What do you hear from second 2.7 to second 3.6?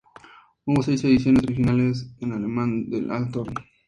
del alto Rin.